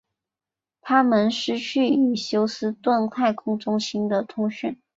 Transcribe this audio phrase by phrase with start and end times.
[0.81, 4.81] 他们失去与休斯顿太空中心的通讯。